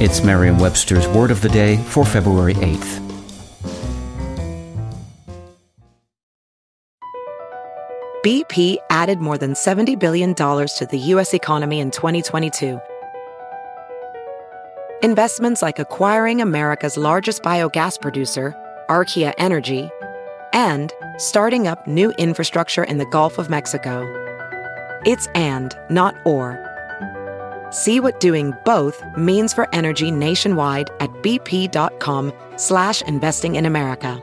[0.00, 3.02] It's Merriam Webster's Word of the Day for February 8th.
[8.24, 11.34] BP added more than $70 billion to the U.S.
[11.34, 12.80] economy in 2022.
[15.02, 18.56] Investments like acquiring America's largest biogas producer,
[18.88, 19.90] Archaea Energy,
[20.54, 24.00] and starting up new infrastructure in the Gulf of Mexico.
[25.04, 26.69] It's and, not or.
[27.70, 34.22] See what doing both means for energy nationwide at bp.com slash investing in America.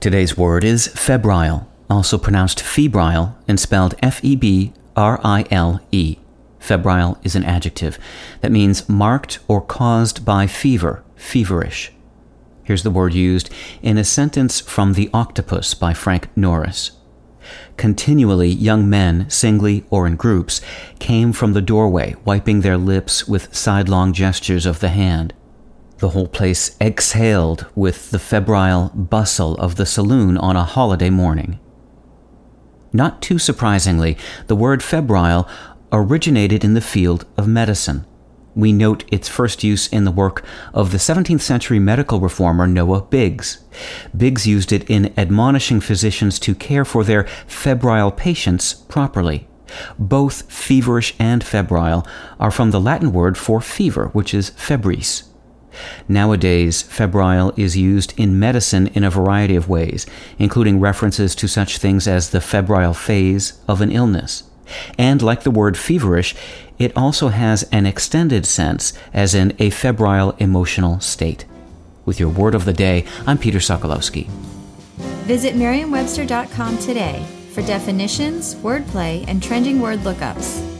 [0.00, 4.76] Today's word is febrile, also pronounced febrile and spelled F-E-B-R-I-L-E.
[6.60, 7.98] Febrile is an adjective
[8.40, 11.92] that means marked or caused by fever, feverish.
[12.62, 13.50] Here's the word used
[13.82, 16.92] in a sentence from The Octopus by Frank Norris.
[17.76, 20.60] Continually, young men, singly or in groups,
[20.98, 25.34] came from the doorway, wiping their lips with sidelong gestures of the hand.
[25.98, 31.58] The whole place exhaled with the febrile bustle of the saloon on a holiday morning.
[32.92, 34.16] Not too surprisingly,
[34.46, 35.48] the word febrile
[35.92, 38.04] originated in the field of medicine
[38.56, 43.02] we note its first use in the work of the 17th century medical reformer Noah
[43.02, 43.58] Biggs.
[44.16, 49.46] Biggs used it in admonishing physicians to care for their febrile patients properly.
[49.98, 52.06] Both feverish and febrile
[52.40, 55.24] are from the Latin word for fever, which is febris.
[56.08, 60.06] Nowadays, febrile is used in medicine in a variety of ways,
[60.38, 64.44] including references to such things as the febrile phase of an illness.
[64.98, 66.34] And like the word feverish,
[66.78, 71.44] it also has an extended sense, as in a febrile emotional state.
[72.04, 74.28] With your word of the day, I'm Peter Sokolowski.
[75.26, 80.75] Visit Merriam-Webster.com today for definitions, wordplay, and trending word lookups.